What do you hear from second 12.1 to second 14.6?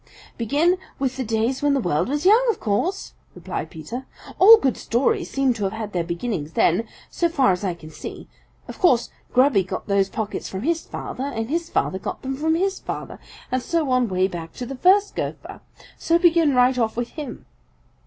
them from his father, and so on way back